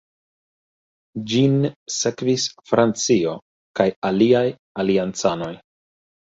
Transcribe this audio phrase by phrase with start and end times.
[1.33, 1.59] Ĝin
[1.97, 3.37] sekvis Francio
[3.83, 4.45] kaj aliaj
[4.85, 5.55] aliancanoj.